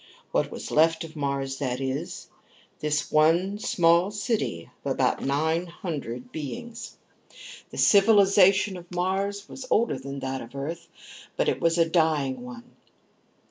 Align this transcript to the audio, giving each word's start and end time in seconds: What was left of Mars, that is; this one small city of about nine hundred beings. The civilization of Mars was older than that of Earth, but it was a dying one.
What 0.31 0.49
was 0.49 0.71
left 0.71 1.03
of 1.03 1.15
Mars, 1.15 1.59
that 1.59 1.79
is; 1.79 2.27
this 2.79 3.11
one 3.11 3.59
small 3.59 4.09
city 4.09 4.71
of 4.83 4.93
about 4.93 5.23
nine 5.23 5.67
hundred 5.67 6.31
beings. 6.31 6.97
The 7.69 7.77
civilization 7.77 8.77
of 8.77 8.89
Mars 8.91 9.47
was 9.47 9.67
older 9.69 9.99
than 9.99 10.17
that 10.21 10.41
of 10.41 10.55
Earth, 10.55 10.87
but 11.37 11.47
it 11.47 11.61
was 11.61 11.77
a 11.77 11.87
dying 11.87 12.41
one. 12.41 12.75